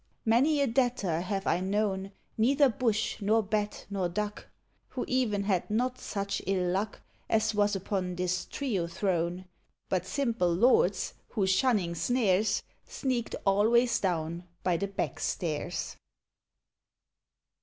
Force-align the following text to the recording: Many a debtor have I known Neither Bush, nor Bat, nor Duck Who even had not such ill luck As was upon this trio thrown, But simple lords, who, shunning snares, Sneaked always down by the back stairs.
Many 0.25 0.61
a 0.61 0.65
debtor 0.65 1.21
have 1.21 1.45
I 1.45 1.59
known 1.59 2.11
Neither 2.35 2.69
Bush, 2.69 3.21
nor 3.21 3.43
Bat, 3.43 3.85
nor 3.91 4.09
Duck 4.09 4.47
Who 4.87 5.05
even 5.07 5.43
had 5.43 5.69
not 5.69 5.99
such 5.99 6.41
ill 6.47 6.71
luck 6.71 7.03
As 7.29 7.53
was 7.53 7.75
upon 7.75 8.15
this 8.15 8.45
trio 8.45 8.87
thrown, 8.87 9.45
But 9.89 10.07
simple 10.07 10.51
lords, 10.51 11.13
who, 11.29 11.45
shunning 11.45 11.93
snares, 11.93 12.63
Sneaked 12.83 13.35
always 13.45 13.99
down 13.99 14.45
by 14.63 14.75
the 14.75 14.87
back 14.87 15.19
stairs. 15.19 15.95